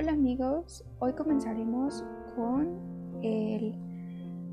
Hola 0.00 0.12
amigos, 0.12 0.82
hoy 0.98 1.12
comenzaremos 1.12 2.02
con 2.34 3.20
el 3.22 3.74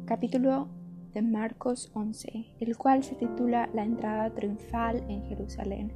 capítulo 0.05 0.67
de 1.13 1.21
Marcos 1.21 1.89
11, 1.93 2.47
el 2.59 2.75
cual 2.75 3.05
se 3.05 3.15
titula 3.15 3.69
La 3.73 3.85
entrada 3.85 4.29
triunfal 4.33 5.05
en 5.07 5.23
Jerusalén. 5.23 5.93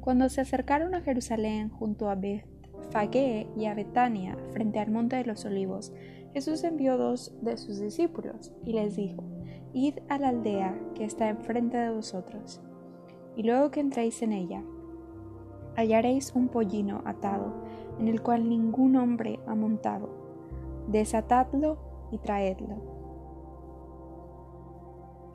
Cuando 0.00 0.28
se 0.28 0.42
acercaron 0.42 0.94
a 0.94 1.00
Jerusalén 1.00 1.70
junto 1.70 2.08
a 2.08 2.14
Betfagé 2.14 3.48
y 3.56 3.64
a 3.64 3.74
Betania, 3.74 4.38
frente 4.52 4.78
al 4.78 4.92
monte 4.92 5.16
de 5.16 5.24
los 5.24 5.44
olivos, 5.44 5.92
Jesús 6.32 6.62
envió 6.62 6.96
dos 6.96 7.34
de 7.42 7.56
sus 7.56 7.80
discípulos 7.80 8.52
y 8.64 8.74
les 8.74 8.94
dijo, 8.94 9.24
Id 9.72 9.94
a 10.08 10.18
la 10.18 10.28
aldea 10.28 10.78
que 10.94 11.04
está 11.04 11.30
enfrente 11.30 11.78
de 11.78 11.90
vosotros, 11.90 12.62
y 13.34 13.42
luego 13.42 13.72
que 13.72 13.80
entréis 13.80 14.22
en 14.22 14.32
ella, 14.32 14.62
hallaréis 15.76 16.32
un 16.34 16.48
pollino 16.48 17.02
atado 17.04 17.52
en 17.98 18.08
el 18.08 18.22
cual 18.22 18.48
ningún 18.48 18.96
hombre 18.96 19.38
ha 19.46 19.54
montado. 19.54 20.08
Desatadlo 20.88 21.78
y 22.10 22.18
traedlo. 22.18 22.94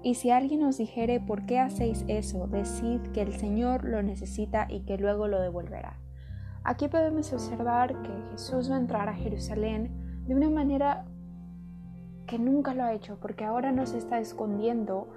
Y 0.02 0.16
si 0.16 0.32
alguien 0.32 0.63
os 0.63 0.77
dijere 0.77 1.20
por 1.20 1.46
qué 1.46 1.60
hacéis 1.60 2.05
eso, 2.08 2.48
decid 2.48 3.02
que 3.13 3.22
el 3.22 3.34
Señor 3.34 3.84
lo 3.84 4.02
necesita 4.02 4.66
y 4.70 4.82
que 4.82 4.98
luego 4.98 5.27
lo 5.27 5.41
devolverá. 5.41 5.99
Aquí 6.63 6.88
podemos 6.88 7.34
observar 7.34 8.02
que 8.02 8.12
Jesús 8.32 8.71
va 8.71 8.76
a 8.76 8.80
entrar 8.80 9.10
a 9.10 9.13
Jerusalén 9.13 10.24
de 10.26 10.35
una 10.35 10.49
manera 10.49 11.05
que 12.27 12.38
nunca 12.38 12.74
lo 12.74 12.84
ha 12.84 12.94
hecho, 12.94 13.18
porque 13.20 13.44
ahora 13.44 13.71
no 13.71 13.85
se 13.85 13.98
está 13.98 14.20
escondiendo, 14.20 15.10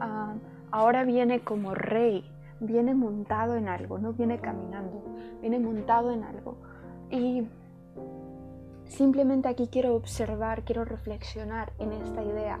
ah, 0.00 0.34
ahora 0.70 1.04
viene 1.04 1.40
como 1.40 1.74
rey, 1.74 2.24
viene 2.60 2.94
montado 2.94 3.56
en 3.56 3.68
algo, 3.68 3.98
no 3.98 4.12
viene 4.12 4.40
caminando, 4.40 5.02
viene 5.40 5.58
montado 5.58 6.10
en 6.10 6.24
algo. 6.24 6.56
Y 7.10 7.46
simplemente 8.84 9.48
aquí 9.48 9.68
quiero 9.68 9.94
observar, 9.94 10.64
quiero 10.64 10.84
reflexionar 10.84 11.72
en 11.78 11.92
esta 11.92 12.22
idea, 12.22 12.60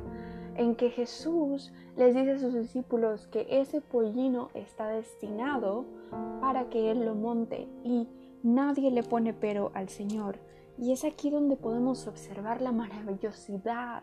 en 0.56 0.76
que 0.76 0.90
Jesús 0.90 1.72
les 1.96 2.14
dice 2.14 2.32
a 2.32 2.38
sus 2.38 2.54
discípulos 2.54 3.26
que 3.28 3.46
ese 3.50 3.80
pollino 3.80 4.50
está 4.54 4.88
destinado 4.88 5.84
para 6.40 6.68
que 6.68 6.90
Él 6.90 7.04
lo 7.04 7.14
monte 7.14 7.68
y 7.82 8.08
nadie 8.42 8.90
le 8.90 9.02
pone 9.02 9.32
pero 9.32 9.70
al 9.74 9.88
Señor. 9.88 10.38
Y 10.78 10.92
es 10.92 11.04
aquí 11.04 11.30
donde 11.30 11.56
podemos 11.56 12.06
observar 12.06 12.60
la 12.60 12.72
maravillosidad, 12.72 14.02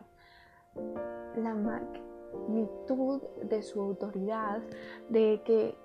la 1.36 1.54
magnitud 1.54 3.22
de 3.44 3.62
su 3.62 3.82
autoridad, 3.82 4.62
de 5.10 5.42
que 5.46 5.76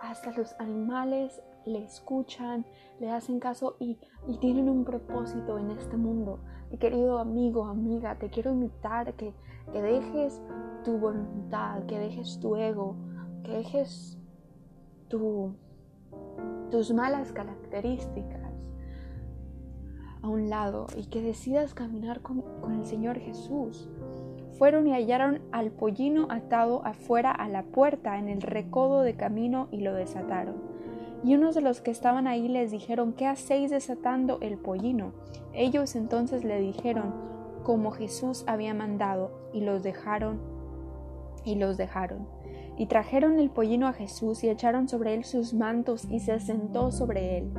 hasta 0.00 0.32
los 0.32 0.54
animales 0.58 1.42
le 1.64 1.82
escuchan, 1.84 2.64
le 3.00 3.10
hacen 3.10 3.40
caso 3.40 3.76
y, 3.80 3.98
tienen 4.40 4.68
un 4.68 4.84
propósito 4.84 5.58
en 5.58 5.70
este 5.70 5.96
mundo. 5.96 6.40
Y 6.70 6.78
querido 6.78 7.18
amigo, 7.18 7.66
amiga, 7.66 8.16
te 8.18 8.28
quiero 8.30 8.52
invitar 8.52 9.14
que, 9.14 9.34
que 9.72 9.82
dejes 9.82 10.40
tu 10.84 10.98
voluntad, 10.98 11.84
que 11.86 11.98
dejes 11.98 12.38
tu 12.40 12.56
ego, 12.56 12.96
que 13.44 13.52
dejes 13.52 14.18
tu, 15.08 15.54
tus 16.70 16.92
malas 16.92 17.32
características 17.32 18.72
a 20.22 20.28
un 20.28 20.50
lado 20.50 20.86
y 20.96 21.06
que 21.06 21.22
decidas 21.22 21.74
caminar 21.74 22.20
con 22.20 22.72
el 22.72 22.84
Señor 22.84 23.18
Jesús. 23.18 23.88
Fueron 24.58 24.86
y 24.86 24.92
hallaron 24.92 25.40
al 25.52 25.70
pollino 25.70 26.28
atado 26.30 26.84
afuera 26.84 27.30
a 27.30 27.48
la 27.48 27.62
puerta 27.62 28.18
en 28.18 28.28
el 28.28 28.40
recodo 28.40 29.02
de 29.02 29.14
camino 29.14 29.68
y 29.70 29.78
lo 29.78 29.92
desataron. 29.94 30.54
Y 31.24 31.34
unos 31.34 31.54
de 31.54 31.60
los 31.60 31.80
que 31.80 31.90
estaban 31.90 32.26
ahí 32.26 32.48
les 32.48 32.70
dijeron, 32.70 33.12
¿qué 33.12 33.26
hacéis 33.26 33.70
desatando 33.70 34.38
el 34.40 34.58
pollino? 34.58 35.12
Ellos 35.52 35.96
entonces 35.96 36.44
le 36.44 36.60
dijeron, 36.60 37.12
como 37.64 37.90
Jesús 37.90 38.44
había 38.46 38.74
mandado, 38.74 39.32
y 39.52 39.60
los 39.60 39.82
dejaron, 39.82 40.38
y 41.44 41.56
los 41.56 41.76
dejaron. 41.76 42.28
Y 42.78 42.86
trajeron 42.86 43.38
el 43.38 43.50
pollino 43.50 43.88
a 43.88 43.92
Jesús 43.92 44.44
y 44.44 44.50
echaron 44.50 44.88
sobre 44.88 45.14
él 45.14 45.24
sus 45.24 45.54
mantos 45.54 46.04
y 46.10 46.20
se 46.20 46.38
sentó 46.38 46.92
sobre 46.92 47.38
él. 47.38 47.50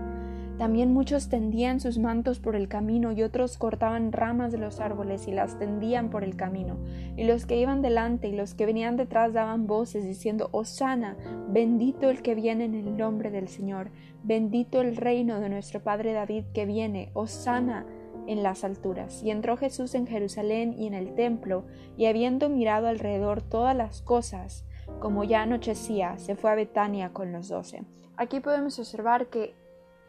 También 0.57 0.91
muchos 0.91 1.29
tendían 1.29 1.79
sus 1.79 1.99
mantos 1.99 2.39
por 2.39 2.55
el 2.55 2.67
camino 2.67 3.11
y 3.11 3.21
otros 3.21 3.57
cortaban 3.57 4.11
ramas 4.11 4.51
de 4.51 4.57
los 4.57 4.79
árboles 4.79 5.27
y 5.27 5.31
las 5.31 5.59
tendían 5.59 6.09
por 6.09 6.23
el 6.23 6.35
camino. 6.35 6.77
Y 7.15 7.25
los 7.25 7.45
que 7.45 7.59
iban 7.59 7.83
delante 7.83 8.27
y 8.27 8.35
los 8.35 8.55
que 8.55 8.65
venían 8.65 8.97
detrás 8.97 9.33
daban 9.33 9.67
voces 9.67 10.03
diciendo, 10.03 10.49
Osana, 10.51 11.15
bendito 11.49 12.09
el 12.09 12.23
que 12.23 12.33
viene 12.33 12.65
en 12.65 12.73
el 12.73 12.97
nombre 12.97 13.29
del 13.29 13.49
Señor, 13.49 13.91
bendito 14.23 14.81
el 14.81 14.95
reino 14.95 15.39
de 15.39 15.49
nuestro 15.49 15.83
Padre 15.83 16.13
David 16.13 16.45
que 16.55 16.65
viene, 16.65 17.11
Osana 17.13 17.85
en 18.25 18.41
las 18.41 18.63
alturas. 18.63 19.21
Y 19.23 19.29
entró 19.29 19.57
Jesús 19.57 19.93
en 19.93 20.07
Jerusalén 20.07 20.73
y 20.73 20.87
en 20.87 20.95
el 20.95 21.13
templo, 21.13 21.65
y 21.97 22.07
habiendo 22.07 22.49
mirado 22.49 22.87
alrededor 22.87 23.43
todas 23.43 23.75
las 23.75 24.01
cosas, 24.01 24.65
como 24.99 25.23
ya 25.23 25.43
anochecía, 25.43 26.17
se 26.17 26.35
fue 26.35 26.51
a 26.51 26.55
Betania 26.55 27.13
con 27.13 27.31
los 27.31 27.47
doce. 27.47 27.83
Aquí 28.15 28.39
podemos 28.39 28.79
observar 28.79 29.27
que 29.27 29.53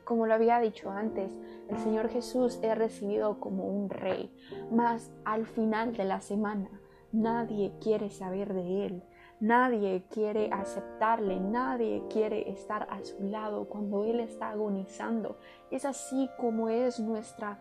como 0.09 0.25
lo 0.25 0.33
había 0.33 0.59
dicho 0.59 0.91
antes, 0.91 1.37
el 1.69 1.77
Señor 1.77 2.09
Jesús 2.09 2.59
es 2.63 2.79
recibido 2.79 3.39
como 3.41 3.65
un 3.65 3.91
rey, 3.91 4.35
mas 4.73 5.13
al 5.27 5.45
final 5.47 5.95
de 5.95 6.05
la 6.05 6.23
semana 6.23 6.71
nadie 7.13 7.75
quiere 7.83 8.09
saber 8.09 8.55
de 8.55 8.87
Él, 8.87 9.03
nadie 9.39 10.07
quiere 10.09 10.49
aceptarle, 10.51 11.39
nadie 11.41 12.05
quiere 12.09 12.51
estar 12.51 12.89
a 12.91 13.05
su 13.05 13.23
lado 13.23 13.69
cuando 13.69 14.03
Él 14.05 14.21
está 14.21 14.49
agonizando. 14.49 15.37
Es 15.71 15.85
así 15.85 16.31
como 16.39 16.71
es 16.71 16.99
nuestra, 16.99 17.59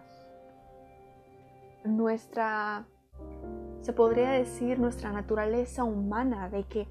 nuestra, 1.84 2.88
se 3.81 3.91
podría 3.91 4.30
decir, 4.30 4.80
nuestra 4.80 5.12
naturaleza 5.12 5.84
humana 5.84 6.50
de 6.50 6.63
que 6.63 6.88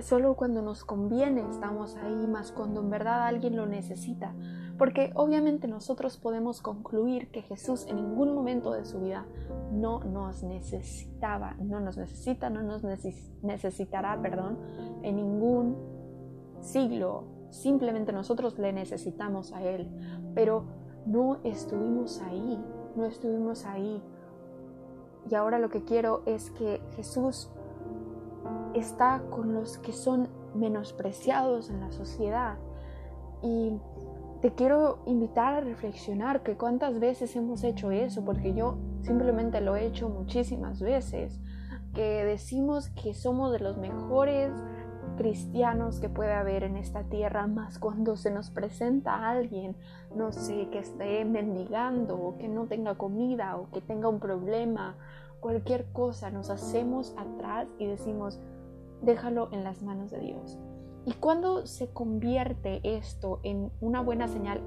solo 0.00 0.34
cuando 0.34 0.62
nos 0.62 0.84
conviene 0.84 1.46
estamos 1.48 1.96
ahí, 1.96 2.26
más 2.26 2.52
cuando 2.52 2.80
en 2.80 2.90
verdad 2.90 3.26
alguien 3.26 3.56
lo 3.56 3.66
necesita. 3.66 4.34
Porque 4.78 5.12
obviamente 5.14 5.68
nosotros 5.68 6.16
podemos 6.16 6.62
concluir 6.62 7.30
que 7.30 7.42
Jesús 7.42 7.86
en 7.86 7.96
ningún 7.96 8.34
momento 8.34 8.72
de 8.72 8.84
su 8.84 9.00
vida 9.00 9.26
no 9.70 10.00
nos 10.00 10.42
necesitaba, 10.42 11.54
no 11.60 11.80
nos 11.80 11.96
necesita, 11.96 12.50
no 12.50 12.62
nos 12.62 12.82
necesitará, 12.82 14.20
perdón, 14.20 14.58
en 15.02 15.16
ningún 15.16 15.76
siglo. 16.60 17.24
Simplemente 17.50 18.12
nosotros 18.12 18.58
le 18.58 18.72
necesitamos 18.72 19.52
a 19.52 19.62
Él. 19.62 19.88
Pero 20.34 20.64
no 21.06 21.38
estuvimos 21.44 22.20
ahí, 22.22 22.58
no 22.96 23.04
estuvimos 23.04 23.66
ahí. 23.66 24.02
Y 25.30 25.34
ahora 25.34 25.58
lo 25.58 25.68
que 25.68 25.84
quiero 25.84 26.22
es 26.26 26.50
que 26.50 26.82
Jesús 26.96 27.50
está 28.74 29.22
con 29.30 29.54
los 29.54 29.78
que 29.78 29.92
son 29.92 30.28
menospreciados 30.54 31.70
en 31.70 31.80
la 31.80 31.92
sociedad. 31.92 32.56
Y 33.42 33.72
te 34.40 34.52
quiero 34.52 34.98
invitar 35.06 35.54
a 35.54 35.60
reflexionar 35.60 36.42
que 36.42 36.56
cuántas 36.56 36.98
veces 36.98 37.34
hemos 37.36 37.62
hecho 37.64 37.90
eso, 37.90 38.24
porque 38.24 38.54
yo 38.54 38.76
simplemente 39.02 39.60
lo 39.60 39.76
he 39.76 39.86
hecho 39.86 40.08
muchísimas 40.08 40.80
veces, 40.80 41.40
que 41.94 42.24
decimos 42.24 42.88
que 42.90 43.14
somos 43.14 43.52
de 43.52 43.60
los 43.60 43.76
mejores 43.76 44.52
cristianos 45.16 46.00
que 46.00 46.08
puede 46.08 46.32
haber 46.32 46.64
en 46.64 46.76
esta 46.76 47.04
tierra, 47.04 47.46
más 47.46 47.78
cuando 47.78 48.16
se 48.16 48.30
nos 48.30 48.50
presenta 48.50 49.28
alguien, 49.28 49.76
no 50.16 50.32
sé, 50.32 50.68
que 50.70 50.78
esté 50.78 51.24
mendigando 51.24 52.16
o 52.16 52.38
que 52.38 52.48
no 52.48 52.66
tenga 52.66 52.96
comida 52.96 53.56
o 53.56 53.70
que 53.70 53.80
tenga 53.80 54.08
un 54.08 54.20
problema, 54.20 54.96
cualquier 55.40 55.86
cosa, 55.92 56.30
nos 56.30 56.50
hacemos 56.50 57.14
atrás 57.18 57.68
y 57.78 57.86
decimos, 57.86 58.40
déjalo 59.02 59.48
en 59.52 59.64
las 59.64 59.82
manos 59.82 60.10
de 60.10 60.20
Dios. 60.20 60.58
Y 61.04 61.14
cuando 61.14 61.66
se 61.66 61.92
convierte 61.92 62.80
esto 62.84 63.40
en 63.42 63.72
una 63.80 64.00
buena 64.00 64.28
señal 64.28 64.62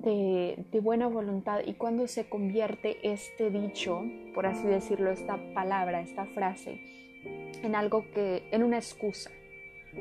de, 0.00 0.80
buena 0.82 1.08
voluntad 1.08 1.60
y 1.66 1.74
cuando 1.74 2.06
se 2.06 2.28
convierte 2.28 2.98
este 3.02 3.50
dicho, 3.50 4.02
por 4.34 4.46
así 4.46 4.66
decirlo, 4.66 5.10
esta 5.10 5.38
palabra, 5.54 6.00
esta 6.00 6.26
frase, 6.26 6.80
en 7.62 7.74
algo 7.74 8.04
que, 8.14 8.48
en 8.52 8.62
una 8.62 8.76
excusa, 8.76 9.30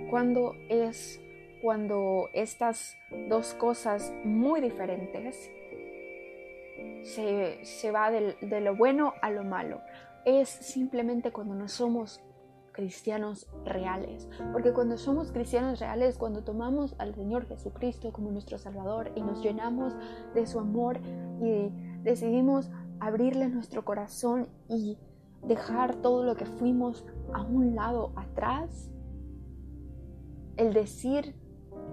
cuando 0.10 0.54
es 0.70 1.22
cuando 1.62 2.30
estas 2.34 2.96
dos 3.28 3.56
cosas 3.56 4.14
muy 4.24 4.62
diferentes 4.62 5.50
se, 7.02 7.92
va 7.92 8.12
de 8.12 8.62
lo 8.62 8.76
bueno 8.76 9.14
a 9.22 9.32
lo 9.32 9.44
malo. 9.44 9.82
Es 10.26 10.50
simplemente 10.50 11.32
cuando 11.32 11.56
no 11.56 11.68
somos 11.68 12.22
cristianos 12.76 13.48
reales. 13.64 14.28
Porque 14.52 14.74
cuando 14.74 14.98
somos 14.98 15.32
cristianos 15.32 15.80
reales, 15.80 16.18
cuando 16.18 16.44
tomamos 16.44 16.94
al 17.00 17.16
Señor 17.16 17.46
Jesucristo 17.46 18.12
como 18.12 18.32
nuestro 18.32 18.58
Salvador 18.58 19.12
y 19.16 19.22
nos 19.22 19.42
llenamos 19.42 19.96
de 20.34 20.46
su 20.46 20.60
amor 20.60 21.00
y 21.42 21.72
decidimos 22.04 22.70
abrirle 23.00 23.48
nuestro 23.48 23.86
corazón 23.86 24.50
y 24.68 24.98
dejar 25.44 25.96
todo 25.96 26.24
lo 26.24 26.36
que 26.36 26.46
fuimos 26.46 27.06
a 27.34 27.44
un 27.44 27.76
lado 27.76 28.12
atrás, 28.16 28.92
el 30.58 30.74
decir 30.74 31.34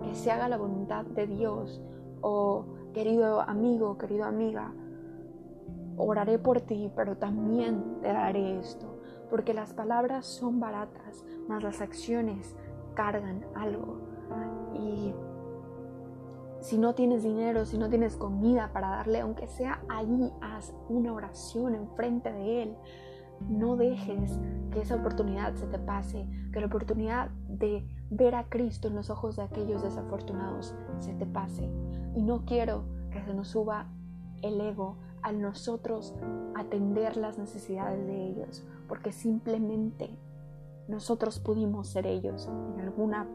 que 0.03 0.15
se 0.15 0.33
haga 0.33 0.49
la 0.49 0.57
voluntad 0.57 1.05
de 1.05 1.29
Dios 1.29 1.81
o 2.23 2.67
querido 2.93 3.41
amigo, 3.41 3.99
querida 3.99 4.27
amiga, 4.27 4.73
oraré 5.97 6.39
por 6.39 6.61
ti, 6.61 6.91
pero 6.97 7.17
también 7.17 8.01
te 8.01 8.09
daré 8.09 8.59
esto, 8.59 8.92
porque 9.33 9.55
las 9.55 9.73
palabras 9.73 10.27
son 10.27 10.61
baratas, 10.61 11.25
mas 11.49 11.63
las 11.63 11.81
acciones 11.81 12.55
cargan 12.93 13.47
algo. 13.55 13.97
Y 14.75 15.15
si 16.61 16.77
no 16.77 16.95
tienes 16.95 17.23
dinero, 17.23 17.65
si 17.65 17.79
no 17.79 17.89
tienes 17.89 18.19
comida 18.19 18.75
para 18.75 18.91
darle, 18.91 19.21
aunque 19.21 19.47
sea 19.47 19.81
ahí, 19.89 20.31
haz 20.43 20.75
una 20.91 21.15
oración 21.15 21.75
enfrente 21.75 22.31
de 22.31 22.63
Él. 22.65 22.77
No 23.49 23.77
dejes 23.77 24.39
que 24.71 24.83
esa 24.83 24.97
oportunidad 24.97 25.55
se 25.55 25.67
te 25.67 25.79
pase, 25.79 26.29
que 26.53 26.61
la 26.61 26.67
oportunidad 26.67 27.31
de 27.49 27.89
ver 28.11 28.35
a 28.35 28.51
Cristo 28.51 28.89
en 28.89 28.97
los 28.97 29.09
ojos 29.09 29.37
de 29.37 29.45
aquellos 29.45 29.83
desafortunados 29.83 30.75
se 30.99 31.15
te 31.15 31.25
pase. 31.25 31.71
Y 32.15 32.23
no 32.23 32.45
quiero 32.45 32.85
que 33.11 33.23
se 33.23 33.33
nos 33.33 33.49
suba 33.49 33.87
el 34.43 34.61
ego 34.61 34.99
al 35.23 35.41
nosotros 35.41 36.15
atender 36.55 37.17
las 37.17 37.39
necesidades 37.39 38.07
de 38.07 38.27
ellos, 38.27 38.63
porque 38.93 39.11
simplemente 39.11 40.11
nosotros 40.87 41.39
pudimos 41.39 41.89
ser 41.89 42.07
ellos 42.07 42.47
en 42.75 42.81
alguna 42.83 43.27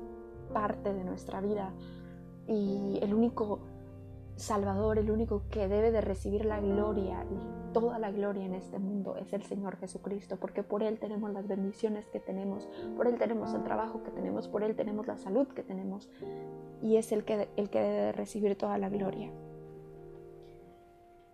parte 0.54 0.94
de 0.94 1.04
nuestra 1.04 1.42
vida 1.42 1.74
y 2.48 3.00
el 3.02 3.12
único 3.12 3.62
Salvador, 4.36 5.00
el 5.00 5.10
único 5.10 5.42
que 5.50 5.68
debe 5.68 5.92
de 5.92 6.02
recibir 6.02 6.46
la 6.46 6.60
gloria 6.60 7.26
y 7.32 7.74
toda 7.74 7.98
la 7.98 8.12
gloria 8.12 8.46
en 8.46 8.54
este 8.54 8.78
mundo 8.78 9.18
es 9.18 9.34
el 9.34 9.42
Señor 9.42 9.78
Jesucristo, 9.78 10.38
porque 10.40 10.62
por 10.62 10.84
Él 10.84 11.00
tenemos 11.00 11.32
las 11.32 11.48
bendiciones 11.48 12.06
que 12.10 12.20
tenemos, 12.20 12.70
por 12.96 13.08
Él 13.08 13.18
tenemos 13.18 13.52
el 13.56 13.64
trabajo 13.64 14.04
que 14.04 14.12
tenemos, 14.12 14.48
por 14.48 14.62
Él 14.62 14.76
tenemos 14.76 15.08
la 15.08 15.18
salud 15.18 15.48
que 15.48 15.64
tenemos 15.64 16.08
y 16.84 16.98
es 16.98 17.12
el 17.12 17.26
que, 17.26 17.50
el 17.58 17.72
que 17.72 17.80
debe 17.80 18.02
de 18.02 18.12
recibir 18.12 18.56
toda 18.60 18.78
la 18.78 18.90
gloria. 18.90 19.32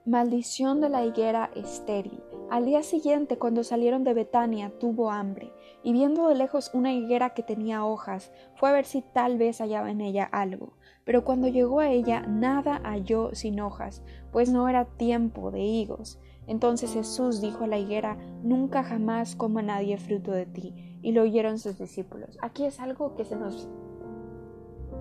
Maldición 0.05 0.79
de 0.79 0.87
la 0.87 1.03
higuera 1.03 1.51
estéril. 1.55 2.23
Al 2.49 2.65
día 2.65 2.83
siguiente, 2.83 3.37
cuando 3.37 3.63
salieron 3.63 4.03
de 4.03 4.13
Betania, 4.13 4.71
tuvo 4.79 5.11
hambre, 5.11 5.51
y 5.81 5.91
viendo 5.91 6.27
de 6.27 6.35
lejos 6.35 6.71
una 6.73 6.93
higuera 6.93 7.31
que 7.31 7.43
tenía 7.43 7.85
hojas, 7.85 8.31
fue 8.55 8.69
a 8.69 8.73
ver 8.73 8.85
si 8.85 9.01
tal 9.01 9.37
vez 9.37 9.59
hallaba 9.59 9.89
en 9.89 10.01
ella 10.01 10.23
algo. 10.25 10.73
Pero 11.03 11.23
cuando 11.23 11.47
llegó 11.47 11.79
a 11.79 11.89
ella, 11.89 12.21
nada 12.21 12.79
halló 12.83 13.33
sin 13.33 13.59
hojas, 13.59 14.03
pues 14.31 14.51
no 14.51 14.69
era 14.69 14.85
tiempo 14.85 15.51
de 15.51 15.61
higos. 15.61 16.19
Entonces 16.45 16.93
Jesús 16.93 17.41
dijo 17.41 17.63
a 17.63 17.67
la 17.67 17.77
higuera, 17.77 18.17
Nunca 18.43 18.83
jamás 18.83 19.35
coma 19.35 19.61
nadie 19.61 19.97
fruto 19.97 20.31
de 20.31 20.45
ti. 20.45 20.99
Y 21.01 21.11
lo 21.11 21.23
oyeron 21.23 21.57
sus 21.57 21.77
discípulos. 21.77 22.37
Aquí 22.41 22.65
es 22.65 22.79
algo 22.79 23.15
que 23.15 23.25
se 23.25 23.35
nos 23.35 23.69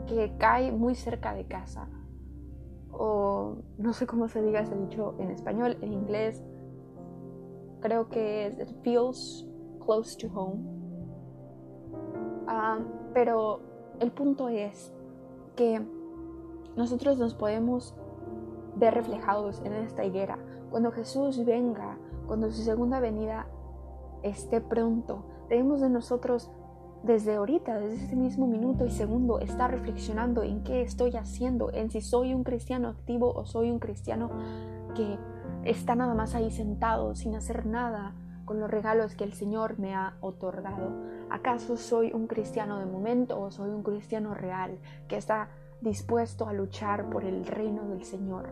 que 0.06 0.32
cae 0.38 0.72
muy 0.72 0.94
cerca 0.94 1.34
de 1.34 1.46
casa 1.46 1.88
o 2.90 3.56
no 3.78 3.92
sé 3.92 4.06
cómo 4.06 4.28
se 4.28 4.42
diga 4.42 4.60
ese 4.60 4.76
dicho 4.76 5.14
en 5.18 5.30
español, 5.30 5.78
en 5.80 5.92
inglés 5.92 6.42
creo 7.82 8.08
que 8.08 8.46
es 8.46 8.58
it 8.58 8.69
feels 8.82 9.46
close 9.84 10.17
to 10.17 10.29
home. 10.29 10.62
Ah, 12.46 12.79
pero 13.12 13.61
el 14.00 14.11
punto 14.11 14.49
es 14.49 14.93
que 15.56 15.82
nosotros 16.76 17.19
nos 17.19 17.34
podemos 17.34 17.94
ver 18.76 18.94
reflejados 18.94 19.61
en 19.64 19.75
esta 19.75 20.05
higuera. 20.05 20.38
Cuando 20.70 20.90
Jesús 20.93 21.44
venga, 21.44 21.99
cuando 22.26 22.50
su 22.50 22.62
segunda 22.62 23.00
venida 23.00 23.46
esté 24.23 24.61
pronto, 24.61 25.25
debemos 25.49 25.81
de 25.81 25.90
nosotros 25.90 26.50
desde 27.02 27.35
ahorita, 27.35 27.78
desde 27.78 28.05
este 28.05 28.17
mismo 28.17 28.46
minuto 28.46 28.87
y 28.87 28.90
segundo, 28.90 29.40
estar 29.40 29.70
reflexionando 29.70 30.43
en 30.43 30.62
qué 30.62 30.82
estoy 30.82 31.17
haciendo, 31.17 31.70
en 31.73 31.90
si 31.90 32.00
soy 32.00 32.32
un 32.32 32.44
cristiano 32.44 32.88
activo 32.88 33.32
o 33.35 33.44
soy 33.44 33.70
un 33.70 33.81
cristiano 33.81 34.31
que 34.94 35.19
está 35.64 35.94
nada 35.94 36.14
más 36.14 36.34
ahí 36.34 36.50
sentado 36.50 37.14
sin 37.14 37.34
hacer 37.34 37.66
nada 37.66 38.14
con 38.44 38.60
los 38.60 38.70
regalos 38.70 39.14
que 39.14 39.24
el 39.24 39.32
Señor 39.32 39.78
me 39.78 39.94
ha 39.94 40.16
otorgado. 40.20 40.92
¿Acaso 41.30 41.76
soy 41.76 42.12
un 42.12 42.26
cristiano 42.26 42.78
de 42.78 42.86
momento 42.86 43.40
o 43.40 43.50
soy 43.50 43.70
un 43.70 43.82
cristiano 43.82 44.34
real 44.34 44.78
que 45.08 45.16
está 45.16 45.50
dispuesto 45.80 46.46
a 46.46 46.52
luchar 46.52 47.08
por 47.10 47.24
el 47.24 47.46
reino 47.46 47.88
del 47.88 48.04
Señor? 48.04 48.48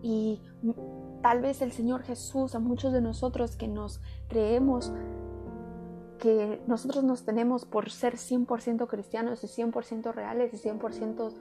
Y 0.00 0.42
tal 1.22 1.40
vez 1.40 1.62
el 1.62 1.72
Señor 1.72 2.02
Jesús, 2.02 2.54
a 2.54 2.58
muchos 2.58 2.92
de 2.92 3.00
nosotros 3.00 3.56
que 3.56 3.68
nos 3.68 4.00
creemos 4.28 4.92
que 6.18 6.62
nosotros 6.68 7.02
nos 7.02 7.24
tenemos 7.24 7.64
por 7.64 7.90
ser 7.90 8.14
100% 8.14 8.86
cristianos 8.86 9.42
y 9.42 9.48
100% 9.48 10.12
reales 10.12 10.54
y 10.54 10.68
100% 10.68 11.34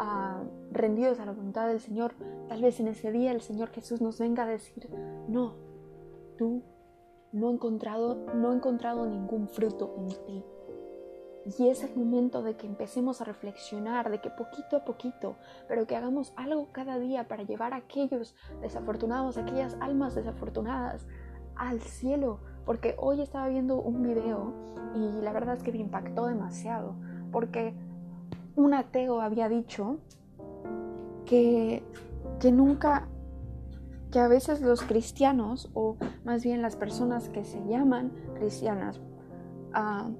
ah, 0.00 0.42
rendidos 0.72 1.20
a 1.20 1.26
la 1.26 1.32
voluntad 1.32 1.68
del 1.68 1.78
Señor, 1.78 2.14
tal 2.50 2.62
vez 2.62 2.80
en 2.80 2.88
ese 2.88 3.12
día 3.12 3.30
el 3.30 3.42
Señor 3.42 3.70
Jesús 3.70 4.00
nos 4.00 4.18
venga 4.18 4.42
a 4.42 4.46
decir, 4.46 4.90
no, 5.28 5.54
tú 6.36 6.64
no 7.30 7.48
he 7.48 7.52
encontrado, 7.52 8.26
no 8.34 8.52
encontrado 8.52 9.06
ningún 9.06 9.46
fruto 9.46 9.94
en 9.96 10.08
ti. 10.26 10.44
Y 11.56 11.68
es 11.68 11.84
el 11.84 11.94
momento 11.94 12.42
de 12.42 12.56
que 12.56 12.66
empecemos 12.66 13.20
a 13.20 13.24
reflexionar, 13.24 14.10
de 14.10 14.20
que 14.20 14.30
poquito 14.30 14.78
a 14.78 14.84
poquito, 14.84 15.36
pero 15.68 15.86
que 15.86 15.94
hagamos 15.94 16.32
algo 16.34 16.72
cada 16.72 16.98
día 16.98 17.28
para 17.28 17.44
llevar 17.44 17.72
a 17.72 17.76
aquellos 17.76 18.34
desafortunados, 18.60 19.38
aquellas 19.38 19.76
almas 19.80 20.16
desafortunadas 20.16 21.06
al 21.54 21.80
cielo, 21.80 22.40
porque 22.66 22.96
hoy 22.98 23.20
estaba 23.20 23.46
viendo 23.46 23.80
un 23.80 24.02
video 24.02 24.52
y 24.96 25.22
la 25.22 25.32
verdad 25.32 25.54
es 25.54 25.62
que 25.62 25.70
me 25.70 25.78
impactó 25.78 26.26
demasiado, 26.26 26.96
porque 27.30 27.74
un 28.56 28.74
ateo 28.74 29.20
había 29.20 29.48
dicho 29.48 29.98
que, 31.26 31.84
que 32.40 32.50
nunca, 32.50 33.08
que 34.10 34.18
a 34.18 34.26
veces 34.26 34.60
los 34.60 34.82
cristianos, 34.82 35.70
o 35.74 35.96
más 36.24 36.42
bien 36.42 36.62
las 36.62 36.74
personas 36.74 37.28
que 37.28 37.44
se 37.44 37.64
llaman 37.66 38.12
cristianas, 38.34 39.00
ah, 39.72 40.10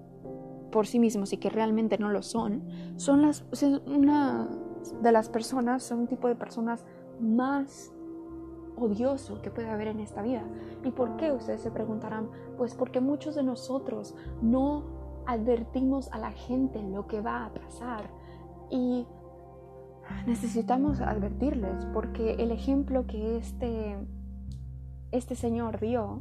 por 0.70 0.87
sí 0.87 1.00
mismos 1.00 1.32
y 1.32 1.38
que 1.38 1.50
realmente 1.50 1.99
no 1.99 2.11
lo 2.11 2.22
son, 2.22 2.62
son 2.96 3.22
las, 3.22 3.44
una 3.87 4.49
de 5.02 5.12
las 5.12 5.28
personas, 5.28 5.82
son 5.82 6.00
un 6.00 6.06
tipo 6.06 6.28
de 6.28 6.37
personas 6.37 6.84
más 7.19 7.93
odioso 8.76 9.43
que 9.43 9.50
puede 9.50 9.69
haber 9.69 9.88
en 9.88 10.00
esta 10.00 10.23
vida. 10.23 10.44
¿Y 10.84 10.90
por 10.90 11.16
qué? 11.16 11.32
Ustedes 11.32 11.61
se 11.61 11.70
preguntarán, 11.70 12.31
pues 12.56 12.75
porque 12.75 13.00
muchos 13.00 13.34
de 13.34 13.43
nosotros 13.43 14.14
no 14.40 14.84
advertimos 15.26 16.11
a 16.12 16.19
la 16.19 16.32
gente 16.32 16.82
lo 16.82 17.06
que 17.06 17.20
va 17.20 17.46
a 17.46 17.52
pasar 17.52 18.11
y 18.70 19.06
necesitamos 20.26 21.00
advertirles 21.00 21.87
porque 21.93 22.35
el 22.35 22.50
ejemplo 22.50 23.07
que 23.07 23.37
este, 23.37 23.97
este 25.12 25.35
señor 25.35 25.81
dio 25.81 26.21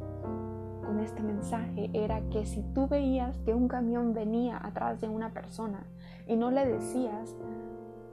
con 0.84 1.00
este 1.00 1.22
mensaje 1.22 1.90
era 1.92 2.20
que 2.30 2.46
si 2.46 2.62
tú 2.74 2.88
veías 2.88 3.38
que 3.38 3.54
un 3.54 3.68
camión 3.68 4.12
venía 4.12 4.58
atrás 4.62 5.00
de 5.00 5.08
una 5.08 5.32
persona 5.32 5.86
y 6.26 6.36
no 6.36 6.50
le 6.50 6.66
decías, 6.66 7.36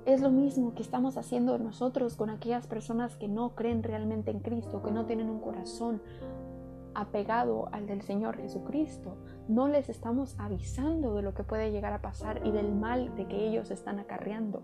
es 0.06 0.22
lo 0.22 0.30
mismo 0.30 0.74
que 0.74 0.84
estamos 0.84 1.18
haciendo 1.18 1.58
nosotros 1.58 2.16
con 2.16 2.30
aquellas 2.30 2.66
personas 2.66 3.16
que 3.16 3.28
no 3.28 3.56
creen 3.56 3.84
realmente 3.84 4.32
en 4.32 4.40
Cristo, 4.40 4.82
que 4.82 4.92
no 4.92 5.06
tienen 5.06 5.30
un 5.30 5.42
corazón 5.42 6.02
apegado 6.94 7.68
al 7.72 7.88
del 7.88 8.02
Señor 8.02 8.38
Jesucristo. 8.38 9.18
No 9.48 9.68
les 9.68 9.90
estamos 9.90 10.36
avisando 10.40 11.14
de 11.14 11.22
lo 11.22 11.34
que 11.34 11.44
puede 11.44 11.72
llegar 11.72 11.94
a 11.94 12.02
pasar 12.02 12.42
y 12.46 12.52
del 12.52 12.74
mal 12.74 13.16
de 13.16 13.28
que 13.28 13.48
ellos 13.48 13.70
están 13.70 14.00
acarreando. 14.00 14.64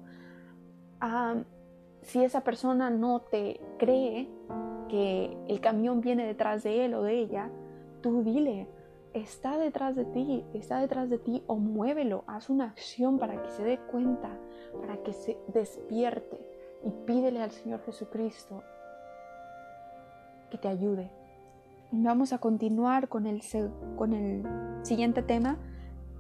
Si 2.01 2.23
esa 2.23 2.41
persona 2.41 2.89
no 2.89 3.21
te 3.21 3.61
cree 3.79 4.29
que 4.89 5.37
el 5.47 5.59
camión 5.61 6.01
viene 6.01 6.25
detrás 6.25 6.63
de 6.63 6.85
él 6.85 6.93
o 6.93 7.03
de 7.03 7.19
ella, 7.19 7.49
tú 8.01 8.23
dile, 8.23 8.67
está 9.13 9.57
detrás 9.57 9.95
de 9.95 10.05
ti, 10.05 10.45
está 10.53 10.79
detrás 10.79 11.09
de 11.09 11.17
ti 11.17 11.43
o 11.47 11.55
muévelo, 11.55 12.23
haz 12.27 12.49
una 12.49 12.65
acción 12.65 13.19
para 13.19 13.41
que 13.41 13.49
se 13.49 13.63
dé 13.63 13.79
cuenta, 13.79 14.29
para 14.81 14.97
que 15.03 15.13
se 15.13 15.37
despierte 15.53 16.39
y 16.83 16.91
pídele 17.05 17.41
al 17.41 17.51
Señor 17.51 17.81
Jesucristo 17.85 18.63
que 20.51 20.57
te 20.57 20.67
ayude. 20.67 21.09
Vamos 21.91 22.33
a 22.33 22.39
continuar 22.39 23.07
con 23.07 23.25
el 23.25 23.41
siguiente 24.83 25.23
tema 25.23 25.57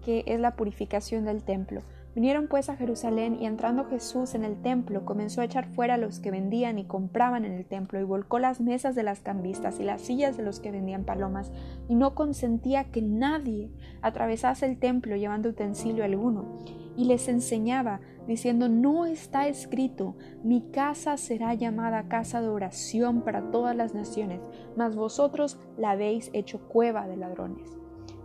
que 0.03 0.23
es 0.27 0.39
la 0.39 0.55
purificación 0.55 1.25
del 1.25 1.43
templo. 1.43 1.81
Vinieron 2.15 2.47
pues 2.47 2.69
a 2.69 2.75
Jerusalén 2.75 3.37
y 3.39 3.47
entrando 3.47 3.85
Jesús 3.85 4.35
en 4.35 4.43
el 4.43 4.61
templo 4.61 5.03
comenzó 5.03 5.41
a 5.41 5.45
echar 5.45 5.65
fuera 5.65 5.95
a 5.95 5.97
los 5.97 6.19
que 6.19 6.29
vendían 6.29 6.77
y 6.77 6.85
compraban 6.85 7.43
en 7.43 7.53
el 7.53 7.65
templo 7.65 7.99
y 7.99 8.03
volcó 8.03 8.37
las 8.37 8.61
mesas 8.61 8.93
de 8.93 9.01
las 9.01 9.21
cambistas 9.21 9.79
y 9.79 9.83
las 9.83 10.01
sillas 10.01 10.37
de 10.37 10.43
los 10.43 10.59
que 10.59 10.69
vendían 10.69 11.05
palomas 11.05 11.51
y 11.87 11.95
no 11.95 12.13
consentía 12.13 12.91
que 12.91 13.01
nadie 13.01 13.71
atravesase 14.03 14.67
el 14.67 14.77
templo 14.77 15.15
llevando 15.15 15.49
utensilio 15.49 16.03
alguno. 16.03 16.59
Y 16.95 17.05
les 17.05 17.27
enseñaba 17.27 18.01
diciendo 18.27 18.69
no 18.69 19.07
está 19.07 19.47
escrito 19.47 20.15
mi 20.43 20.61
casa 20.71 21.17
será 21.17 21.55
llamada 21.55 22.07
casa 22.07 22.41
de 22.41 22.47
oración 22.47 23.23
para 23.23 23.49
todas 23.49 23.75
las 23.75 23.93
naciones 23.95 24.39
mas 24.77 24.95
vosotros 24.95 25.59
la 25.77 25.91
habéis 25.91 26.29
hecho 26.33 26.67
cueva 26.69 27.07
de 27.07 27.17
ladrones 27.17 27.82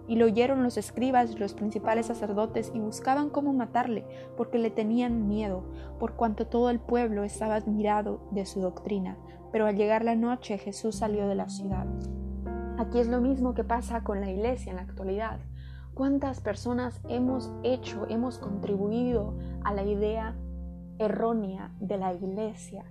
Y 0.08 0.16
lo 0.16 0.24
oyeron 0.24 0.62
los 0.62 0.76
escribas 0.76 1.32
y 1.32 1.38
los 1.38 1.54
principales 1.54 2.06
sacerdotes 2.06 2.72
y 2.74 2.80
buscaban 2.80 3.30
cómo 3.30 3.52
matarle, 3.52 4.04
porque 4.36 4.58
le 4.58 4.70
tenían 4.70 5.28
miedo, 5.28 5.62
por 6.00 6.14
cuanto 6.14 6.46
todo 6.46 6.70
el 6.70 6.80
pueblo 6.80 7.22
estaba 7.22 7.54
admirado 7.54 8.20
de 8.30 8.46
su 8.46 8.60
doctrina. 8.60 9.18
Pero 9.52 9.66
al 9.66 9.76
llegar 9.76 10.04
la 10.04 10.16
noche 10.16 10.58
Jesús 10.58 10.96
salió 10.96 11.28
de 11.28 11.34
la 11.34 11.48
ciudad. 11.48 11.86
Aquí 12.78 13.00
es 13.00 13.08
lo 13.08 13.20
mismo 13.20 13.54
que 13.54 13.64
pasa 13.64 14.02
con 14.02 14.20
la 14.20 14.30
iglesia 14.30 14.70
en 14.70 14.76
la 14.76 14.82
actualidad. 14.82 15.40
¿Cuántas 15.94 16.40
personas 16.40 17.00
hemos 17.08 17.50
hecho, 17.64 18.06
hemos 18.08 18.38
contribuido 18.38 19.34
a 19.64 19.74
la 19.74 19.82
idea 19.82 20.36
errónea 20.98 21.72
de 21.80 21.98
la 21.98 22.14
iglesia? 22.14 22.84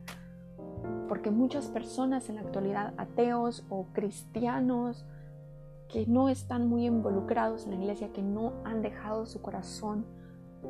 Porque 1.07 1.31
muchas 1.31 1.67
personas 1.67 2.27
en 2.27 2.35
la 2.35 2.41
actualidad, 2.41 2.93
ateos 2.97 3.65
o 3.69 3.85
cristianos, 3.93 5.05
que 5.89 6.05
no 6.05 6.29
están 6.29 6.67
muy 6.67 6.85
involucrados 6.85 7.65
en 7.65 7.71
la 7.71 7.77
iglesia, 7.77 8.11
que 8.11 8.21
no 8.21 8.53
han 8.65 8.81
dejado 8.81 9.25
su 9.25 9.41
corazón 9.41 10.05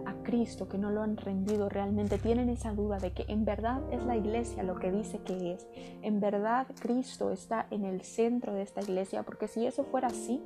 a 0.05 0.13
Cristo, 0.24 0.67
que 0.67 0.77
no 0.77 0.91
lo 0.91 1.01
han 1.01 1.17
rendido 1.17 1.69
realmente, 1.69 2.17
tienen 2.17 2.50
esa 2.50 2.74
duda 2.74 2.97
de 2.97 3.13
que 3.13 3.25
en 3.27 3.45
verdad 3.45 3.81
es 3.91 4.03
la 4.03 4.17
iglesia 4.17 4.62
lo 4.63 4.75
que 4.75 4.91
dice 4.91 5.19
que 5.19 5.53
es. 5.53 5.67
En 6.01 6.19
verdad 6.19 6.67
Cristo 6.79 7.31
está 7.31 7.67
en 7.71 7.86
el 7.86 8.01
centro 8.01 8.53
de 8.53 8.62
esta 8.62 8.81
iglesia, 8.81 9.24
porque 9.24 9.47
si 9.47 9.65
eso 9.65 9.86
fuera 9.86 10.07
así, 10.07 10.43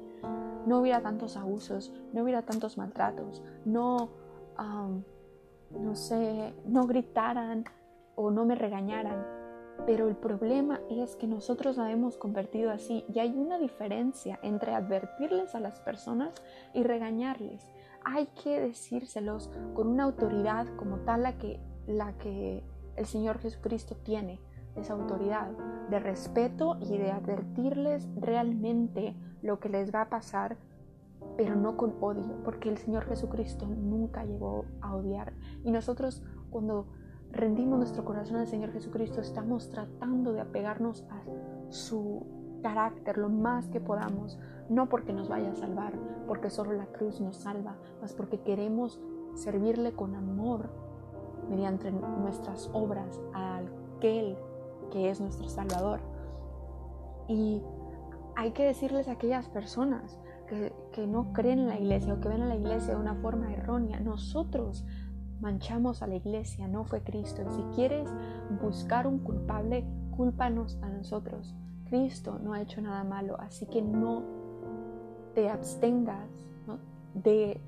no 0.65 0.79
hubiera 0.79 1.01
tantos 1.01 1.37
abusos, 1.37 1.91
no 2.13 2.23
hubiera 2.23 2.43
tantos 2.43 2.77
maltratos, 2.77 3.43
no, 3.65 4.09
no 5.71 5.95
sé, 5.95 6.53
no 6.65 6.85
gritaran 6.85 7.65
o 8.15 8.29
no 8.29 8.45
me 8.45 8.55
regañaran 8.55 9.40
pero 9.85 10.07
el 10.07 10.15
problema 10.15 10.79
es 10.89 11.15
que 11.15 11.27
nosotros 11.27 11.77
la 11.77 11.91
hemos 11.91 12.17
convertido 12.17 12.71
así 12.71 13.03
y 13.13 13.19
hay 13.19 13.38
una 13.38 13.57
diferencia 13.57 14.39
entre 14.43 14.73
advertirles 14.73 15.55
a 15.55 15.59
las 15.59 15.79
personas 15.79 16.33
y 16.73 16.83
regañarles. 16.83 17.67
Hay 18.03 18.27
que 18.43 18.59
decírselos 18.59 19.50
con 19.73 19.88
una 19.88 20.03
autoridad 20.03 20.67
como 20.75 21.00
tal 21.00 21.23
la 21.23 21.38
que, 21.38 21.59
la 21.88 22.17
que 22.17 22.63
el 22.95 23.05
Señor 23.05 23.39
Jesucristo 23.39 23.95
tiene, 23.95 24.39
esa 24.75 24.93
autoridad 24.93 25.51
de 25.89 26.00
respeto 26.00 26.77
y 26.79 26.97
de 26.97 27.11
advertirles 27.11 28.07
realmente 28.15 29.15
lo 29.41 29.59
que 29.59 29.69
les 29.69 29.93
va 29.93 30.01
a 30.03 30.09
pasar, 30.09 30.57
pero 31.35 31.55
no 31.55 31.75
con 31.75 31.95
odio, 32.00 32.41
porque 32.43 32.69
el 32.69 32.77
Señor 32.77 33.05
Jesucristo 33.05 33.65
nunca 33.65 34.23
llegó 34.23 34.65
a 34.81 34.95
odiar. 34.95 35.33
Y 35.63 35.71
nosotros 35.71 36.23
cuando 36.50 36.88
rendimos 37.31 37.77
nuestro 37.77 38.03
corazón 38.03 38.38
al 38.38 38.47
Señor 38.47 38.71
Jesucristo, 38.71 39.21
estamos 39.21 39.69
tratando 39.69 40.33
de 40.33 40.41
apegarnos 40.41 41.05
a 41.09 41.21
su 41.71 42.25
carácter 42.61 43.17
lo 43.17 43.29
más 43.29 43.67
que 43.67 43.79
podamos, 43.79 44.38
no 44.69 44.88
porque 44.89 45.13
nos 45.13 45.29
vaya 45.29 45.51
a 45.51 45.55
salvar, 45.55 45.93
porque 46.27 46.50
solo 46.50 46.73
la 46.73 46.85
cruz 46.85 47.19
nos 47.19 47.38
salva, 47.38 47.75
mas 48.01 48.13
porque 48.13 48.39
queremos 48.41 49.00
servirle 49.35 49.93
con 49.93 50.15
amor 50.15 50.69
mediante 51.50 51.91
nuestras 51.91 52.69
obras 52.73 53.19
a 53.33 53.61
aquel 53.97 54.38
que 54.91 55.09
es 55.09 55.19
nuestro 55.19 55.50
Salvador. 55.50 56.00
Y 57.27 57.61
hay 58.35 58.51
que 58.51 58.65
decirles 58.65 59.07
a 59.07 59.13
aquellas 59.13 59.47
personas 59.50 60.19
que, 60.47 60.73
que 60.91 61.07
no 61.07 61.33
creen 61.33 61.59
en 61.59 61.67
la 61.67 61.79
iglesia 61.79 62.13
o 62.13 62.19
que 62.19 62.29
ven 62.29 62.41
a 62.41 62.47
la 62.47 62.55
iglesia 62.55 62.93
de 62.93 63.00
una 63.00 63.15
forma 63.15 63.53
errónea, 63.53 64.00
nosotros 64.00 64.85
manchamos 65.41 66.01
a 66.01 66.07
la 66.07 66.15
iglesia, 66.15 66.67
no 66.67 66.86
fue 66.86 67.01
Cristo. 67.01 67.41
Y 67.41 67.51
si 67.51 67.62
quieres 67.75 68.10
buscar 68.62 69.07
un 69.07 69.19
culpable, 69.19 69.86
cúlpanos 70.15 70.77
a 70.81 70.89
nosotros. 70.89 71.55
Cristo 71.89 72.39
no 72.41 72.53
ha 72.53 72.62
hecho 72.62 72.81
nada 72.81 73.03
malo, 73.03 73.36
así 73.39 73.65
que 73.65 73.81
no 73.81 74.24
te 75.33 75.50
abstengas 75.50 76.29
de 77.13 77.60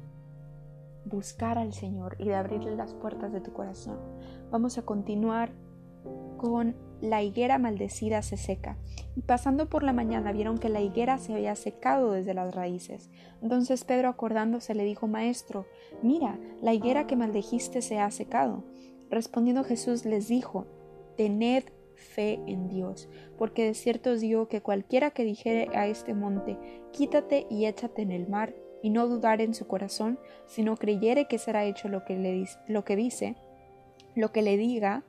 buscar 1.05 1.57
al 1.57 1.73
Señor 1.73 2.15
y 2.19 2.25
de 2.25 2.35
abrirle 2.35 2.75
las 2.75 2.93
puertas 2.93 3.33
de 3.33 3.41
tu 3.41 3.51
corazón. 3.51 3.97
Vamos 4.51 4.77
a 4.77 4.83
continuar 4.83 5.51
con 6.43 6.75
la 6.99 7.23
higuera 7.23 7.57
maldecida 7.57 8.21
se 8.21 8.35
seca, 8.35 8.77
y 9.15 9.21
pasando 9.21 9.69
por 9.69 9.81
la 9.81 9.93
mañana 9.93 10.33
vieron 10.33 10.57
que 10.57 10.67
la 10.67 10.81
higuera 10.81 11.17
se 11.17 11.33
había 11.33 11.55
secado 11.55 12.11
desde 12.11 12.33
las 12.33 12.53
raíces. 12.53 13.09
Entonces 13.41 13.85
Pedro 13.85 14.09
acordándose 14.09 14.75
le 14.75 14.83
dijo, 14.83 15.07
Maestro, 15.07 15.65
mira, 16.01 16.37
la 16.61 16.73
higuera 16.73 17.07
que 17.07 17.15
maldejiste 17.15 17.81
se 17.81 17.97
ha 17.97 18.11
secado. 18.11 18.65
Respondiendo 19.09 19.63
Jesús 19.63 20.03
les 20.03 20.27
dijo, 20.27 20.67
Tened 21.15 21.63
fe 21.95 22.41
en 22.45 22.67
Dios, 22.67 23.07
porque 23.37 23.63
de 23.63 23.73
cierto 23.73 24.11
os 24.11 24.19
digo 24.19 24.49
que 24.49 24.61
cualquiera 24.61 25.11
que 25.11 25.23
dijere 25.23 25.69
a 25.73 25.87
este 25.87 26.13
monte, 26.13 26.57
quítate 26.91 27.47
y 27.49 27.67
échate 27.67 28.01
en 28.01 28.11
el 28.11 28.27
mar, 28.27 28.53
y 28.81 28.89
no 28.89 29.07
dudar 29.07 29.39
en 29.39 29.53
su 29.53 29.65
corazón, 29.65 30.19
sino 30.45 30.75
creyere 30.75 31.29
que 31.29 31.37
será 31.37 31.63
hecho 31.63 31.87
lo 31.87 32.03
que, 32.03 32.17
le, 32.17 32.45
lo 32.67 32.83
que 32.83 32.97
dice, 32.97 33.37
lo 34.13 34.33
que 34.33 34.41
le 34.41 34.57
diga, 34.57 35.05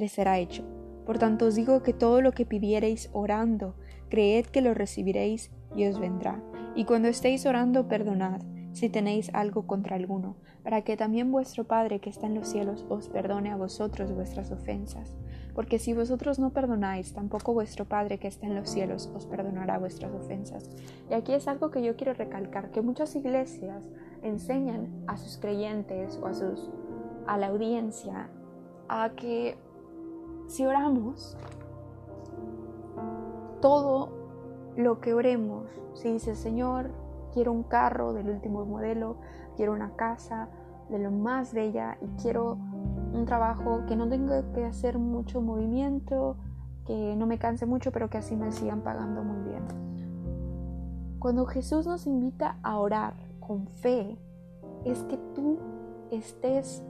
le 0.00 0.08
será 0.08 0.38
hecho. 0.38 0.64
Por 1.06 1.18
tanto 1.18 1.46
os 1.46 1.54
digo 1.54 1.82
que 1.82 1.92
todo 1.92 2.20
lo 2.20 2.32
que 2.32 2.46
pidiereis 2.46 3.10
orando, 3.12 3.74
creed 4.08 4.46
que 4.46 4.60
lo 4.60 4.74
recibiréis 4.74 5.50
y 5.76 5.86
os 5.86 5.98
vendrá. 5.98 6.42
Y 6.74 6.84
cuando 6.84 7.08
estéis 7.08 7.46
orando, 7.46 7.88
perdonad 7.88 8.42
si 8.72 8.88
tenéis 8.88 9.30
algo 9.34 9.66
contra 9.66 9.96
alguno, 9.96 10.36
para 10.62 10.82
que 10.82 10.96
también 10.96 11.32
vuestro 11.32 11.64
Padre 11.64 11.98
que 11.98 12.10
está 12.10 12.26
en 12.26 12.34
los 12.34 12.48
cielos 12.48 12.86
os 12.88 13.08
perdone 13.08 13.50
a 13.50 13.56
vosotros 13.56 14.12
vuestras 14.12 14.52
ofensas. 14.52 15.16
Porque 15.54 15.78
si 15.78 15.92
vosotros 15.92 16.38
no 16.38 16.50
perdonáis, 16.50 17.12
tampoco 17.12 17.52
vuestro 17.52 17.84
Padre 17.86 18.18
que 18.18 18.28
está 18.28 18.46
en 18.46 18.54
los 18.54 18.70
cielos 18.70 19.10
os 19.14 19.26
perdonará 19.26 19.78
vuestras 19.78 20.12
ofensas. 20.12 20.70
Y 21.10 21.14
aquí 21.14 21.32
es 21.32 21.48
algo 21.48 21.70
que 21.70 21.82
yo 21.82 21.96
quiero 21.96 22.14
recalcar, 22.14 22.70
que 22.70 22.82
muchas 22.82 23.16
iglesias 23.16 23.90
enseñan 24.22 25.02
a 25.06 25.16
sus 25.16 25.38
creyentes 25.38 26.18
o 26.22 26.26
a, 26.26 26.34
sus, 26.34 26.70
a 27.26 27.36
la 27.36 27.48
audiencia 27.48 28.30
a 28.88 29.10
que 29.16 29.56
si 30.50 30.66
oramos, 30.66 31.36
todo 33.60 34.08
lo 34.76 35.00
que 35.00 35.14
oremos, 35.14 35.68
si 35.94 36.12
dice 36.12 36.34
Señor, 36.34 36.90
quiero 37.32 37.52
un 37.52 37.62
carro 37.62 38.12
del 38.12 38.28
último 38.28 38.64
modelo, 38.66 39.16
quiero 39.56 39.72
una 39.72 39.94
casa 39.94 40.48
de 40.88 40.98
lo 40.98 41.12
más 41.12 41.54
bella 41.54 41.98
y 42.00 42.20
quiero 42.20 42.58
un 43.12 43.24
trabajo 43.26 43.82
que 43.86 43.94
no 43.94 44.08
tenga 44.08 44.42
que 44.52 44.64
hacer 44.64 44.98
mucho 44.98 45.40
movimiento, 45.40 46.36
que 46.84 47.14
no 47.14 47.26
me 47.26 47.38
canse 47.38 47.64
mucho, 47.64 47.92
pero 47.92 48.10
que 48.10 48.18
así 48.18 48.34
me 48.34 48.50
sigan 48.50 48.80
pagando 48.80 49.22
muy 49.22 49.48
bien. 49.48 49.62
Cuando 51.20 51.46
Jesús 51.46 51.86
nos 51.86 52.08
invita 52.08 52.56
a 52.64 52.78
orar 52.78 53.14
con 53.38 53.68
fe, 53.68 54.18
es 54.84 55.04
que 55.04 55.16
tú 55.32 55.58
estés 56.10 56.82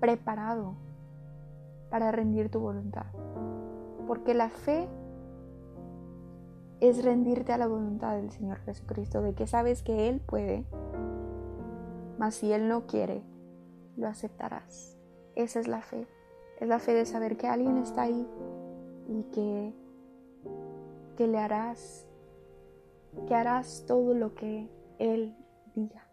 preparado 0.00 0.74
para 1.92 2.10
rendir 2.10 2.48
tu 2.48 2.58
voluntad. 2.58 3.04
Porque 4.06 4.32
la 4.32 4.48
fe 4.48 4.88
es 6.80 7.04
rendirte 7.04 7.52
a 7.52 7.58
la 7.58 7.66
voluntad 7.66 8.16
del 8.16 8.30
Señor 8.30 8.60
Jesucristo, 8.60 9.20
de 9.20 9.34
que 9.34 9.46
sabes 9.46 9.82
que 9.82 10.08
Él 10.08 10.20
puede, 10.20 10.64
mas 12.18 12.34
si 12.34 12.50
Él 12.50 12.66
no 12.66 12.86
quiere, 12.86 13.22
lo 13.98 14.08
aceptarás. 14.08 14.96
Esa 15.34 15.60
es 15.60 15.68
la 15.68 15.82
fe. 15.82 16.08
Es 16.60 16.66
la 16.66 16.78
fe 16.78 16.94
de 16.94 17.04
saber 17.04 17.36
que 17.36 17.46
alguien 17.46 17.76
está 17.76 18.02
ahí 18.02 18.26
y 19.06 19.24
que, 19.24 19.74
que 21.18 21.26
le 21.26 21.38
harás, 21.38 22.06
que 23.28 23.34
harás 23.34 23.84
todo 23.86 24.14
lo 24.14 24.34
que 24.34 24.70
Él 24.98 25.36
diga. 25.74 26.08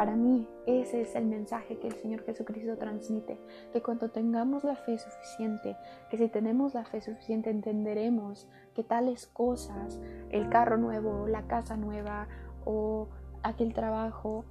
Para 0.00 0.16
mí 0.16 0.48
ese 0.64 1.02
es 1.02 1.14
el 1.14 1.26
mensaje 1.26 1.78
que 1.78 1.88
el 1.88 1.92
Señor 1.92 2.24
Jesucristo 2.24 2.78
transmite, 2.78 3.38
que 3.70 3.82
cuando 3.82 4.08
tengamos 4.08 4.64
la 4.64 4.74
fe 4.74 4.96
suficiente, 4.96 5.76
que 6.10 6.16
si 6.16 6.28
tenemos 6.28 6.72
la 6.72 6.86
fe 6.86 7.02
suficiente 7.02 7.50
entenderemos 7.50 8.48
que 8.74 8.82
tales 8.82 9.26
cosas, 9.26 10.00
el 10.30 10.48
carro 10.48 10.78
nuevo, 10.78 11.26
la 11.26 11.42
casa 11.42 11.76
nueva 11.76 12.28
o 12.64 13.08
aquel 13.42 13.74
trabajo, 13.74 14.46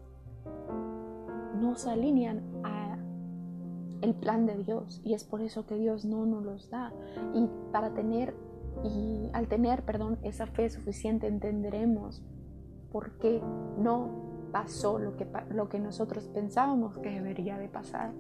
no 1.60 1.74
se 1.74 1.90
alinean 1.90 2.44
a 2.64 3.00
el 4.04 4.14
plan 4.14 4.46
de 4.46 4.56
Dios 4.56 5.02
y 5.04 5.16
es 5.16 5.24
por 5.24 5.42
eso 5.42 5.66
que 5.66 5.78
Dios 5.78 6.06
no 6.06 6.28
nos 6.28 6.44
los 6.44 6.70
da. 6.70 6.94
Y 7.34 7.50
para 7.72 7.96
tener 7.96 8.36
y 8.84 9.32
al 9.34 9.48
tener, 9.48 9.82
perdón, 9.82 10.20
esa 10.22 10.46
fe 10.46 10.70
suficiente 10.70 11.26
entenderemos 11.26 12.22
por 12.92 13.18
qué 13.18 13.42
no 13.80 14.19
pasó 14.52 15.00
lo 15.00 15.16
que, 15.16 15.28
lo 15.50 15.70
que 15.70 15.80
nosotros 15.80 16.28
pensábamos 16.28 16.98
que 16.98 17.10
debería 17.10 17.58
de 17.58 17.70
pasar 17.70 18.12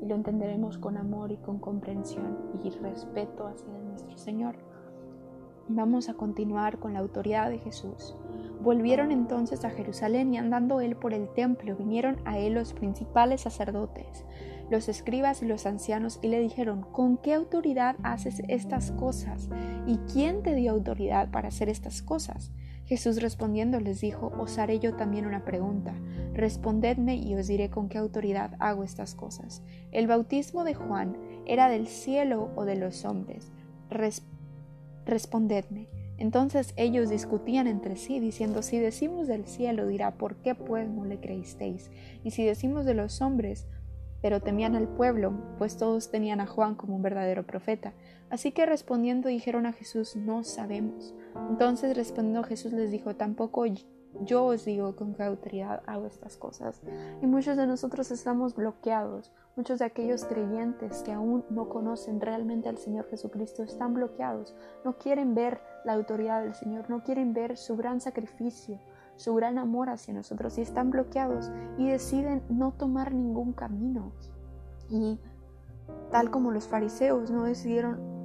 y 0.00 0.06
lo 0.06 0.14
entenderemos 0.14 0.78
con 0.78 0.96
amor 0.96 1.32
y 1.32 1.36
con 1.38 1.58
comprensión 1.58 2.38
y 2.62 2.70
respeto 2.70 3.46
hacia 3.46 3.78
nuestro 3.78 4.16
Señor. 4.16 4.56
Vamos 5.68 6.08
a 6.08 6.14
continuar 6.14 6.78
con 6.78 6.92
la 6.92 7.00
autoridad 7.00 7.50
de 7.50 7.58
Jesús. 7.58 8.16
Volvieron 8.62 9.10
entonces 9.10 9.64
a 9.64 9.70
Jerusalén 9.70 10.32
y 10.32 10.38
andando 10.38 10.80
él 10.80 10.96
por 10.96 11.12
el 11.12 11.28
templo 11.30 11.74
vinieron 11.76 12.18
a 12.24 12.38
él 12.38 12.54
los 12.54 12.72
principales 12.72 13.40
sacerdotes, 13.40 14.24
los 14.70 14.88
escribas 14.88 15.42
y 15.42 15.46
los 15.46 15.66
ancianos 15.66 16.20
y 16.22 16.28
le 16.28 16.40
dijeron, 16.40 16.82
¿con 16.92 17.16
qué 17.16 17.34
autoridad 17.34 17.96
haces 18.04 18.42
estas 18.48 18.92
cosas? 18.92 19.48
¿Y 19.86 19.98
quién 20.12 20.42
te 20.42 20.54
dio 20.54 20.70
autoridad 20.70 21.30
para 21.30 21.48
hacer 21.48 21.68
estas 21.68 22.00
cosas? 22.00 22.52
Jesús 22.86 23.20
respondiendo 23.20 23.80
les 23.80 24.00
dijo, 24.00 24.32
Os 24.38 24.58
haré 24.58 24.78
yo 24.78 24.94
también 24.94 25.26
una 25.26 25.44
pregunta. 25.44 25.94
Respondedme 26.34 27.16
y 27.16 27.34
os 27.34 27.48
diré 27.48 27.68
con 27.68 27.88
qué 27.88 27.98
autoridad 27.98 28.54
hago 28.60 28.84
estas 28.84 29.14
cosas. 29.14 29.62
¿El 29.90 30.06
bautismo 30.06 30.64
de 30.64 30.74
Juan 30.74 31.16
era 31.46 31.68
del 31.68 31.88
cielo 31.88 32.50
o 32.56 32.64
de 32.64 32.76
los 32.76 33.04
hombres? 33.04 33.52
respondedme. 35.04 35.88
Entonces 36.18 36.72
ellos 36.76 37.08
discutían 37.08 37.66
entre 37.66 37.96
sí, 37.96 38.20
diciendo, 38.20 38.62
si 38.62 38.78
decimos 38.78 39.28
del 39.28 39.46
cielo, 39.46 39.86
dirá, 39.86 40.12
¿por 40.16 40.36
qué 40.36 40.54
pues 40.54 40.88
no 40.88 41.04
le 41.04 41.20
creísteis? 41.20 41.90
Y 42.24 42.30
si 42.30 42.44
decimos 42.44 42.84
de 42.84 42.94
los 42.94 43.20
hombres, 43.20 43.66
pero 44.26 44.40
temían 44.40 44.74
al 44.74 44.88
pueblo, 44.88 45.34
pues 45.56 45.76
todos 45.76 46.10
tenían 46.10 46.40
a 46.40 46.48
Juan 46.48 46.74
como 46.74 46.96
un 46.96 47.02
verdadero 47.02 47.46
profeta. 47.46 47.92
Así 48.28 48.50
que 48.50 48.66
respondiendo 48.66 49.28
dijeron 49.28 49.66
a 49.66 49.72
Jesús, 49.72 50.16
no 50.16 50.42
sabemos. 50.42 51.14
Entonces 51.48 51.96
respondiendo 51.96 52.42
Jesús 52.42 52.72
les 52.72 52.90
dijo, 52.90 53.14
tampoco 53.14 53.66
yo 54.22 54.46
os 54.46 54.64
digo 54.64 54.96
con 54.96 55.14
qué 55.14 55.22
autoridad 55.22 55.80
hago 55.86 56.08
estas 56.08 56.36
cosas. 56.36 56.82
Y 57.22 57.26
muchos 57.28 57.56
de 57.56 57.68
nosotros 57.68 58.10
estamos 58.10 58.56
bloqueados. 58.56 59.30
Muchos 59.54 59.78
de 59.78 59.84
aquellos 59.84 60.24
creyentes 60.24 61.04
que 61.04 61.12
aún 61.12 61.44
no 61.48 61.68
conocen 61.68 62.20
realmente 62.20 62.68
al 62.68 62.78
Señor 62.78 63.08
Jesucristo 63.08 63.62
están 63.62 63.94
bloqueados. 63.94 64.56
No 64.84 64.98
quieren 64.98 65.36
ver 65.36 65.60
la 65.84 65.92
autoridad 65.92 66.42
del 66.42 66.56
Señor, 66.56 66.90
no 66.90 67.04
quieren 67.04 67.32
ver 67.32 67.56
su 67.56 67.76
gran 67.76 68.00
sacrificio, 68.00 68.80
su 69.16 69.34
gran 69.34 69.58
amor 69.58 69.90
hacia 69.90 70.14
nosotros 70.14 70.58
y 70.58 70.62
están 70.62 70.90
bloqueados 70.90 71.50
y 71.78 71.88
deciden 71.88 72.42
no 72.48 72.72
tomar 72.72 73.12
ningún 73.12 73.52
camino. 73.52 74.12
Y 74.88 75.18
tal 76.10 76.30
como 76.30 76.52
los 76.52 76.68
fariseos 76.68 77.30
no 77.30 77.44
decidieron 77.44 78.16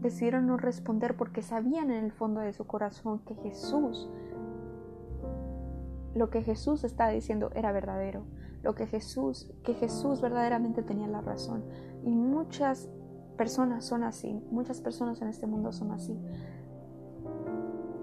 decidieron 0.00 0.46
no 0.46 0.56
responder 0.56 1.14
porque 1.14 1.42
sabían 1.42 1.90
en 1.90 2.04
el 2.04 2.12
fondo 2.12 2.40
de 2.40 2.54
su 2.54 2.66
corazón 2.66 3.18
que 3.18 3.34
Jesús 3.34 4.08
lo 6.14 6.30
que 6.30 6.42
Jesús 6.42 6.84
está 6.84 7.08
diciendo 7.08 7.50
era 7.54 7.72
verdadero, 7.72 8.24
lo 8.62 8.74
que 8.74 8.86
Jesús, 8.86 9.52
que 9.62 9.74
Jesús 9.74 10.20
verdaderamente 10.20 10.82
tenía 10.82 11.08
la 11.08 11.20
razón. 11.20 11.64
Y 12.04 12.10
muchas 12.10 12.88
personas 13.36 13.84
son 13.84 14.02
así, 14.02 14.42
muchas 14.50 14.80
personas 14.80 15.22
en 15.22 15.28
este 15.28 15.46
mundo 15.46 15.72
son 15.72 15.92
así. 15.92 16.18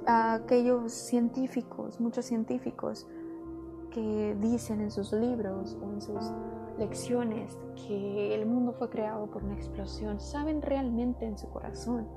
Aquellos 0.09 0.93
científicos, 0.93 1.99
muchos 1.99 2.25
científicos 2.25 3.05
que 3.91 4.37
dicen 4.39 4.79
en 4.79 4.89
sus 4.89 5.11
libros 5.11 5.77
o 5.81 5.91
en 5.91 6.01
sus 6.01 6.31
lecciones 6.77 7.57
que 7.75 8.33
el 8.33 8.45
mundo 8.45 8.71
fue 8.71 8.89
creado 8.89 9.29
por 9.29 9.43
una 9.43 9.55
explosión, 9.55 10.21
saben 10.21 10.61
realmente 10.61 11.25
en 11.25 11.37
su 11.37 11.49
corazón 11.49 12.07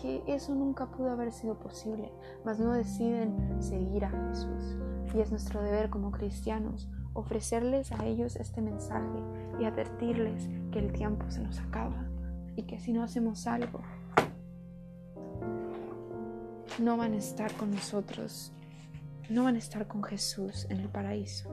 que 0.00 0.22
eso 0.28 0.54
nunca 0.54 0.86
pudo 0.86 1.10
haber 1.10 1.32
sido 1.32 1.58
posible, 1.58 2.12
mas 2.44 2.60
no 2.60 2.72
deciden 2.72 3.60
seguir 3.60 4.04
a 4.04 4.10
Jesús. 4.10 4.76
Y 5.12 5.20
es 5.20 5.30
nuestro 5.32 5.62
deber 5.62 5.90
como 5.90 6.12
cristianos 6.12 6.88
ofrecerles 7.12 7.90
a 7.90 8.06
ellos 8.06 8.36
este 8.36 8.62
mensaje 8.62 9.18
y 9.58 9.64
advertirles 9.64 10.48
que 10.70 10.78
el 10.78 10.92
tiempo 10.92 11.28
se 11.28 11.42
nos 11.42 11.58
acaba 11.58 12.06
y 12.56 12.62
que 12.62 12.78
si 12.78 12.92
no 12.92 13.02
hacemos 13.02 13.46
algo, 13.46 13.80
no 16.78 16.96
van 16.96 17.14
a 17.14 17.18
estar 17.18 17.52
con 17.54 17.70
nosotros, 17.70 18.52
no 19.28 19.44
van 19.44 19.56
a 19.56 19.58
estar 19.58 19.86
con 19.86 20.02
Jesús 20.02 20.66
en 20.70 20.78
el 20.78 20.88
paraíso. 20.88 21.50